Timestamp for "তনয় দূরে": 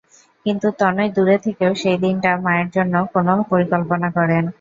0.79-1.35